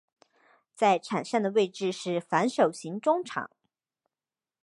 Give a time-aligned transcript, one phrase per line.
[0.73, 3.51] 在场上的位置是防守型中场。